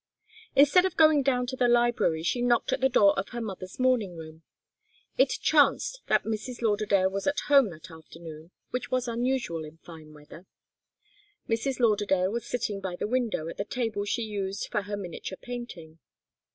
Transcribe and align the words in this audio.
Instead 0.55 0.83
of 0.83 0.97
going 0.97 1.21
down 1.21 1.45
to 1.45 1.55
the 1.55 1.67
library, 1.67 2.23
she 2.23 2.41
knocked 2.41 2.73
at 2.73 2.81
the 2.81 2.89
door 2.89 3.15
of 3.19 3.29
her 3.29 3.39
mother's 3.39 3.77
morning 3.77 4.17
room. 4.17 4.41
It 5.15 5.29
chanced 5.29 6.01
that 6.07 6.23
Mrs. 6.23 6.63
Lauderdale 6.63 7.11
was 7.11 7.27
at 7.27 7.41
home 7.41 7.69
that 7.69 7.91
afternoon, 7.91 8.49
which 8.71 8.89
was 8.89 9.07
unusual 9.07 9.63
in 9.63 9.77
fine 9.77 10.11
weather. 10.11 10.47
Mrs. 11.47 11.79
Lauderdale 11.79 12.31
was 12.31 12.47
sitting 12.47 12.81
by 12.81 12.95
the 12.95 13.07
window 13.07 13.47
at 13.47 13.57
the 13.57 13.63
table 13.63 14.03
she 14.03 14.23
used 14.23 14.69
for 14.71 14.81
her 14.81 14.97
miniature 14.97 15.37
painting. 15.39 15.99